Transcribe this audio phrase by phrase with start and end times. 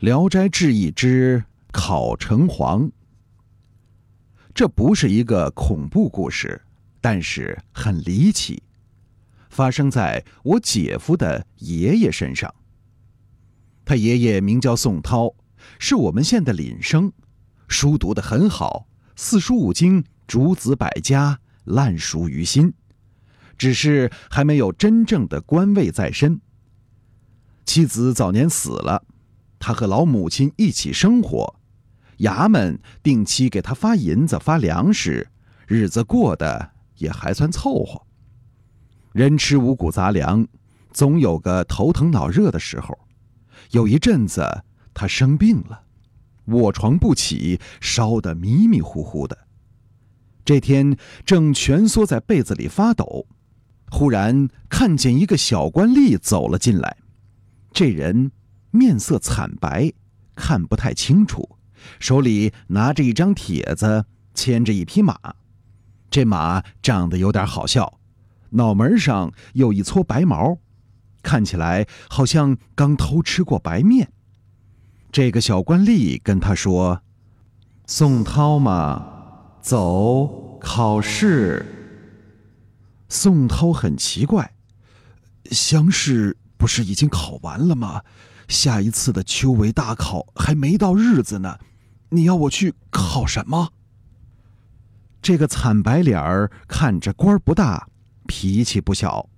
[0.00, 2.90] 聊斋志异》之考城隍。
[4.54, 6.62] 这不是一个恐怖故事，
[7.02, 8.62] 但是很离奇，
[9.50, 12.54] 发生在我姐夫的爷爷身上。
[13.84, 15.34] 他爷爷名叫宋涛，
[15.78, 17.12] 是我们县的廪生，
[17.68, 22.72] 书读得很好，四书五经、诸子百家烂熟于心，
[23.58, 26.40] 只是还没有真正的官位在身。
[27.66, 29.04] 妻子早年死了。
[29.60, 31.54] 他和老母亲一起生活，
[32.20, 35.28] 衙门定期给他发银子、发粮食，
[35.68, 38.00] 日子过得也还算凑合。
[39.12, 40.48] 人吃五谷杂粮，
[40.92, 42.98] 总有个头疼脑热的时候。
[43.72, 45.82] 有一阵子，他生病了，
[46.46, 49.36] 卧床不起，烧得迷迷糊糊的。
[50.42, 53.26] 这天正蜷缩在被子里发抖，
[53.90, 56.96] 忽然看见一个小官吏走了进来，
[57.72, 58.32] 这人。
[58.70, 59.92] 面色惨白，
[60.34, 61.56] 看不太清楚，
[61.98, 64.04] 手里拿着一张帖子，
[64.34, 65.18] 牵着一匹马。
[66.10, 68.00] 这马长得有点好笑，
[68.50, 70.58] 脑门上有一撮白毛，
[71.22, 74.12] 看起来好像刚偷吃过白面。
[75.12, 77.02] 这个小官吏跟他说
[77.86, 81.66] ：“宋涛嘛，走考试。”
[83.08, 84.52] 宋涛很奇怪，
[85.50, 88.02] 乡试不是已经考完了吗？
[88.50, 91.56] 下一次的秋闱大考还没到日子呢，
[92.08, 93.68] 你要我去考什么？
[95.22, 97.86] 这个惨白脸儿看着官儿不大，
[98.26, 99.28] 脾气不小，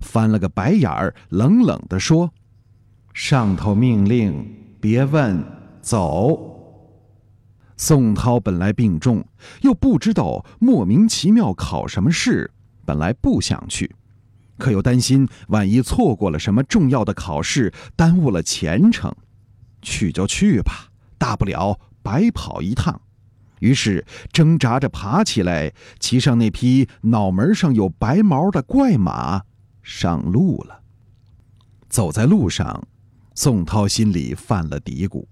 [0.00, 2.32] 翻了个白眼儿，冷冷的说
[3.12, 5.44] ：“上头命令，别问，
[5.82, 6.48] 走。”
[7.76, 9.22] 宋涛本来病重，
[9.60, 12.50] 又不知道莫名其妙考什么试，
[12.86, 13.94] 本来不想去。
[14.62, 19.12] 可又担心，万一错过了什么重要的考试，耽误了前程，
[19.82, 23.00] 去就去吧，大不了白跑一趟。
[23.58, 29.42] 于是挣扎着爬起来，骑上那匹脑门上有白毛的怪马，
[29.82, 30.82] 上路了。
[31.88, 32.86] 走在路上，
[33.34, 35.26] 宋涛心里犯了嘀咕：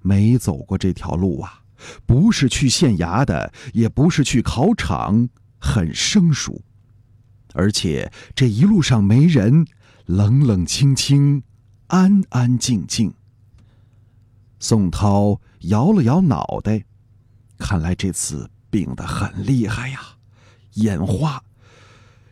[0.00, 1.60] 没走过这条路啊，
[2.06, 6.62] 不是去县衙的，也不是去考场，很生疏。
[7.56, 9.66] 而且这一路上没人，
[10.04, 11.42] 冷冷清清，
[11.86, 13.14] 安安静静。
[14.60, 16.84] 宋涛摇了摇脑袋，
[17.56, 20.00] 看来这次病得很厉害呀，
[20.74, 21.42] 眼花，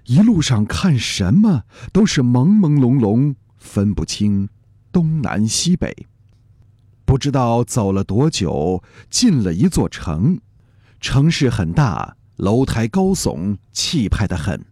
[0.04, 4.50] 一路上看什么都是朦朦胧胧，分不清
[4.92, 6.06] 东南西北。
[7.06, 10.38] 不知道走了多久，进了一座城，
[11.00, 14.62] 城市很大，楼台高耸，气派的很。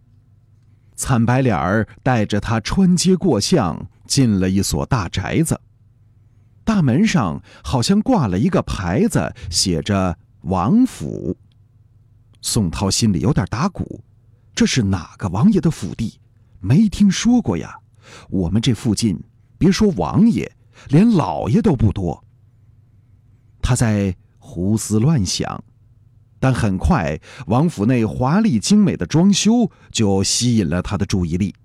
[0.95, 5.59] 惨白脸儿带着他穿街过巷，进了一所大宅子。
[6.63, 11.37] 大门上好像挂了一个牌子，写着“王府”。
[12.41, 14.03] 宋涛心里有点打鼓，
[14.55, 16.19] 这是哪个王爷的府邸？
[16.59, 17.79] 没听说过呀。
[18.29, 19.21] 我们这附近，
[19.57, 20.51] 别说王爷，
[20.89, 22.23] 连老爷都不多。
[23.61, 25.63] 他在胡思乱想。
[26.43, 27.17] 但很快，
[27.47, 31.55] 王府内华丽精美的装修就吸引了他的注意力，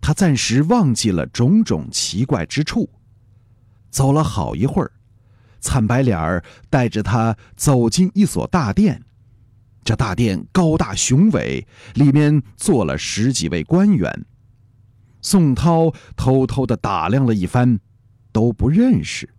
[0.00, 2.90] 他暂时忘记了种种奇怪之处。
[3.90, 4.90] 走了好一会儿，
[5.60, 9.00] 惨白脸儿带着他走进一所大殿，
[9.84, 11.64] 这大殿高大雄伟，
[11.94, 14.26] 里面坐了十几位官员。
[15.22, 17.78] 宋涛偷偷的打量了一番，
[18.32, 19.32] 都不认识，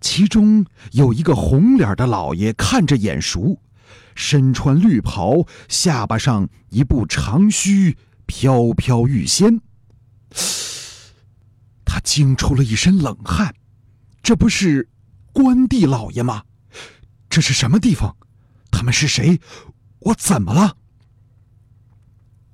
[0.00, 3.60] 其中有一个红脸的老爷，看着眼熟，
[4.14, 9.60] 身穿绿袍，下巴上一部长须飘飘欲仙。
[11.84, 13.54] 他惊出了一身冷汗，
[14.22, 14.88] 这不是
[15.32, 16.44] 关帝老爷吗？
[17.28, 18.16] 这是什么地方？
[18.70, 19.40] 他们是谁？
[20.00, 20.76] 我怎么了？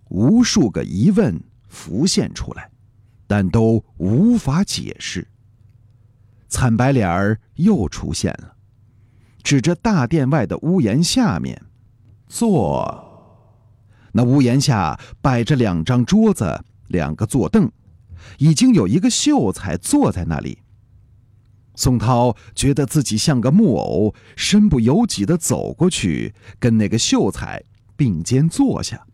[0.09, 2.71] 无数个疑问浮现出来，
[3.27, 5.27] 但都无法解释。
[6.55, 8.55] 惨白脸儿又出现了，
[9.43, 11.61] 指着大殿外的屋檐下面，
[12.29, 13.11] 坐。
[14.13, 17.73] 那屋檐下摆着两张桌子，两个坐凳，
[18.39, 20.61] 已经有一个秀才坐在那里。
[21.75, 27.65] 宋涛觉得自己像个木偶，身不由己的走过去，跟那个秀才
[27.97, 29.05] 并肩坐下。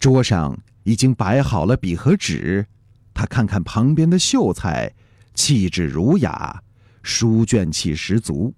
[0.00, 2.66] 桌上已经摆好了笔和纸，
[3.14, 4.92] 他看看旁边的秀才。
[5.34, 6.62] 气质儒雅，
[7.02, 8.54] 书卷气十足。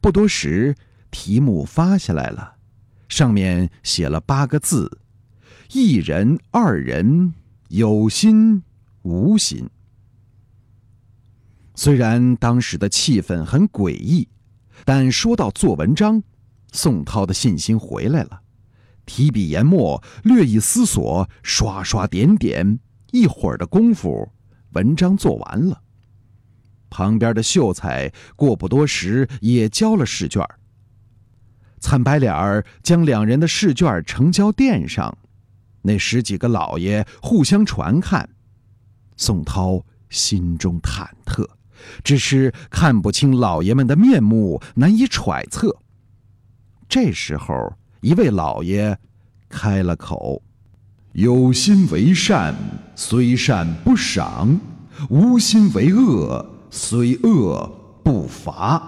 [0.00, 0.74] 不多时，
[1.10, 2.56] 题目发下来了，
[3.08, 5.00] 上面写了八个字
[5.72, 7.34] ：“一人、二人，
[7.68, 8.62] 有心
[9.02, 9.68] 无心。”
[11.74, 14.28] 虽然当时的气氛很诡异，
[14.84, 16.22] 但说到做文章，
[16.72, 18.42] 宋涛的信心回来了。
[19.06, 22.78] 提笔研墨，略一思索，刷刷点点，
[23.12, 24.30] 一会儿的功夫，
[24.72, 25.82] 文章做完了。
[26.90, 30.42] 旁边的秀才过不多时也交了试卷
[31.80, 35.16] 惨白脸儿将两人的试卷呈交殿上，
[35.82, 38.28] 那十几个老爷互相传看。
[39.16, 41.46] 宋涛心中忐忑，
[42.02, 45.76] 只是看不清老爷们的面目，难以揣测。
[46.88, 48.98] 这时候，一位老爷
[49.48, 50.42] 开了口
[51.18, 52.54] ：“有心为善，
[52.94, 54.56] 虽善不赏；
[55.10, 58.80] 无心为恶，虽恶不罚。”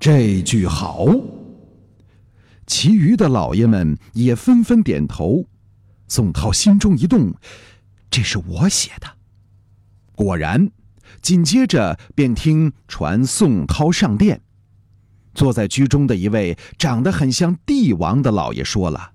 [0.00, 1.04] 这句好。
[2.66, 5.44] 其余的老爷们也纷纷点头。
[6.08, 7.34] 宋涛心中一动，
[8.10, 9.06] 这是我写的。
[10.14, 10.70] 果然，
[11.20, 14.40] 紧接着便听传宋涛上殿。
[15.34, 19.10] 坐在居中的一位长得很像帝王的老爷说了：“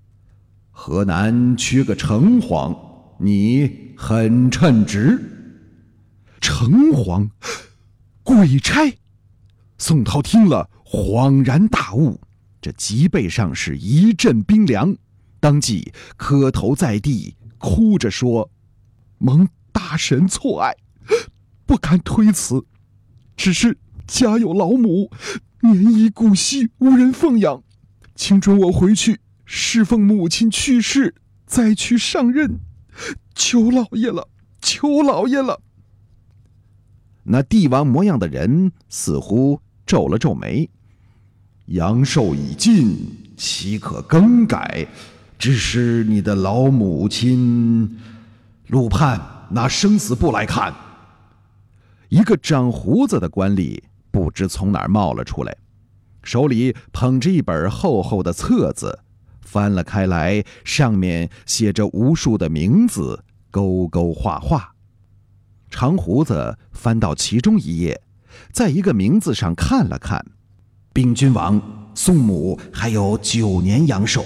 [0.75, 2.75] 河南缺个城隍，
[3.19, 5.29] 你很称职。”
[6.41, 7.29] 城隍，
[8.23, 8.81] 鬼差。
[9.77, 12.19] 宋涛听了，恍然大悟。
[12.59, 14.97] 这脊背上是一阵冰凉，
[15.39, 18.49] 当即磕头在地，哭着说
[19.19, 20.75] ：“蒙大神错爱，
[21.65, 22.65] 不敢推辞。
[23.37, 23.77] 只是
[24.07, 25.11] 家有老母，
[25.61, 27.63] 年已古稀，无人奉养，
[28.15, 32.59] 请准我回去侍奉母亲去世，再去上任。
[33.35, 34.27] 求老爷了，
[34.61, 35.61] 求老爷了。”
[37.25, 40.69] 那帝王模样的人似乎皱了皱眉。
[41.67, 42.97] 阳寿已尽，
[43.37, 44.87] 岂可更改？
[45.39, 47.99] 只是你的老母亲，
[48.67, 49.19] 陆判
[49.49, 50.73] 拿生死簿来看。
[52.09, 53.81] 一个长胡子的官吏
[54.11, 55.57] 不知从哪儿冒了出来，
[56.21, 58.99] 手里捧着一本厚厚的册子，
[59.43, 64.73] 翻了开来，上面写着无数的名字，勾勾画画。
[65.69, 68.01] 长胡子翻到其中一页，
[68.51, 70.25] 在一个名字上看了看。
[70.93, 74.25] 禀君王，宋母还有九年阳寿。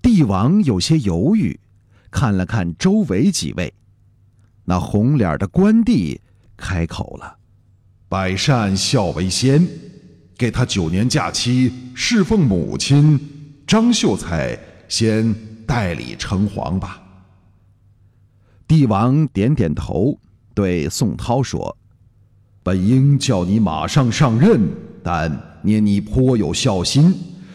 [0.00, 1.58] 帝王有些犹豫，
[2.10, 3.74] 看了看周围几位，
[4.64, 6.20] 那红脸的官帝
[6.56, 7.38] 开口了
[8.08, 9.66] ：“百善孝为先，
[10.36, 13.37] 给他九年假期侍奉母亲。
[13.68, 15.32] 张秀才先
[15.66, 17.00] 代理称皇吧。”
[18.66, 20.18] 帝王点点头，
[20.54, 21.76] 对宋涛说
[22.64, 24.68] ：“本应叫你马上上任。”
[25.04, 27.14] 但念你颇有孝心，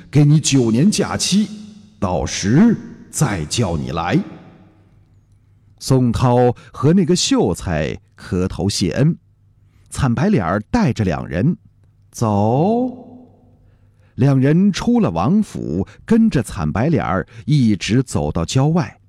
[0.09, 1.47] 给你九年假期，
[1.99, 2.75] 到时
[3.11, 4.17] 再叫你来。
[5.77, 9.17] 宋涛和那个秀才磕头谢恩，
[9.89, 11.57] 惨白脸儿带着两人
[12.09, 13.12] 走。
[14.15, 18.99] 两人出了王府，跟着惨白脸儿一直走到郊外。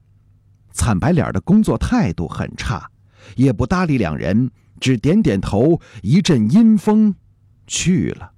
[0.72, 2.90] 惨白脸儿的工作态度很差，
[3.36, 7.14] 也不搭理两人，只点点头，一阵阴风。
[7.66, 8.32] 去了。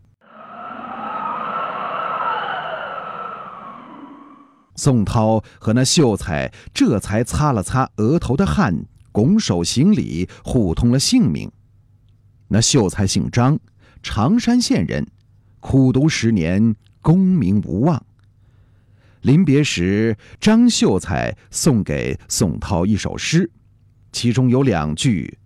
[4.77, 11.51] 宋涛和那秀才这才擦了擦额头的汗，拱手行礼，互通了姓名。
[12.49, 13.59] 那秀才姓张，
[14.03, 15.07] 常山县人，
[15.69, 18.07] 苦读十年，功名无望。
[19.23, 23.51] 临别时，张秀才送给宋涛一首诗，
[24.13, 25.39] 其中有两句。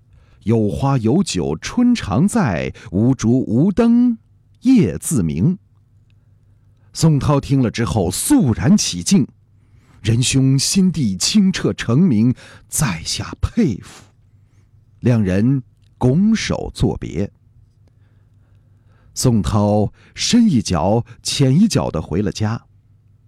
[0.43, 4.19] 有花有酒春常在，无烛无灯
[4.61, 5.57] 夜自明。
[6.93, 9.27] 宋涛听了之后肃然起敬，
[10.03, 12.35] 仁兄心地清澈澄明，
[12.69, 14.05] 在下佩服。
[14.99, 15.63] 两人
[15.97, 17.33] 拱手作别。
[19.23, 22.65] 宋涛深一脚浅一脚的回了家，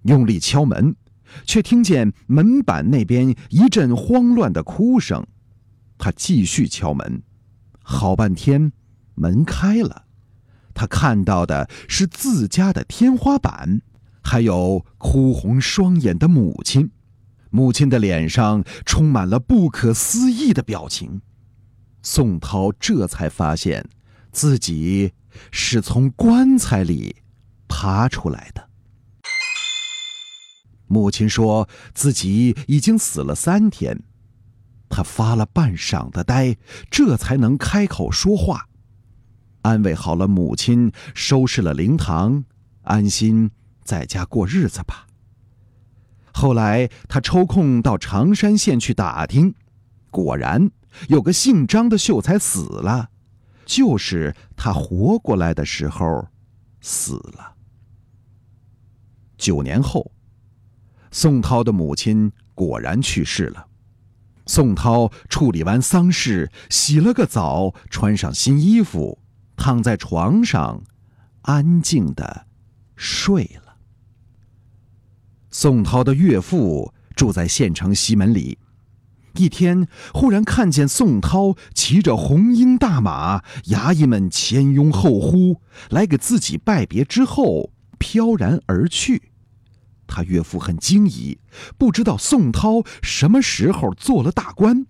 [0.04, 0.96] 用力敲门，
[1.44, 5.26] 却听见门板那边一阵慌乱的哭声。
[5.98, 7.22] 他继续敲门，
[7.82, 8.72] 好半天，
[9.16, 10.06] 门开了。
[10.72, 13.82] 他看到的是自家的天花板，
[14.22, 16.90] 还有哭红双眼的母亲。
[17.50, 21.20] 母亲的脸上充满了不可思议的表情。
[22.02, 23.90] 宋涛这才发现，
[24.30, 25.12] 自己
[25.50, 27.16] 是从棺材里
[27.68, 28.68] 爬出来的。
[30.86, 34.02] 母亲说自己已经死了三天。
[34.94, 36.54] 他发了半晌的呆，
[36.90, 38.68] 这才能开口说话，
[39.62, 42.44] 安慰好了母亲，收拾了灵堂，
[42.82, 43.50] 安心
[43.82, 45.06] 在家过日子吧。
[46.34, 49.54] 后来他抽空到常山县去打听，
[50.10, 50.70] 果然
[51.08, 53.11] 有个姓张的秀才死了，
[53.74, 56.28] 就是他活过来的时候
[56.82, 57.54] 死了。
[59.38, 60.12] 九年后，
[61.10, 63.68] 宋涛的母亲果然去世了。
[64.44, 69.18] 宋涛处理完丧事，洗了个澡，穿上新衣服，
[69.56, 70.82] 躺在床上，
[71.40, 72.46] 安静的
[72.94, 73.78] 睡了。
[75.50, 78.58] 宋涛的岳父住在县城西门里，
[79.34, 85.60] 一天忽然看见宋涛骑着红缨大马，衙役们前拥后呼
[85.90, 89.30] 来给自己拜别，之后飘然而去。
[90.06, 91.38] 他岳父很惊疑，
[91.78, 94.86] 不知道宋涛什么时候做了大官，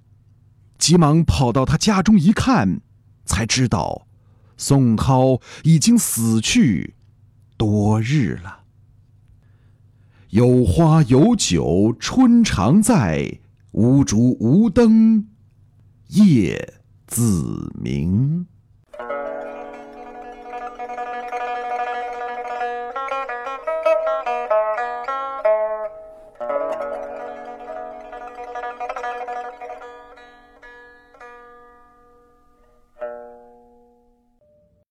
[0.78, 2.80] 急忙跑到他家中一看，
[3.24, 4.08] 才知道
[4.56, 6.96] 宋涛已经死去
[7.56, 8.64] 多日了。
[10.30, 13.41] 有花有酒春常在，
[13.72, 15.26] 无烛无灯
[16.08, 16.74] 夜
[17.06, 18.51] 自明。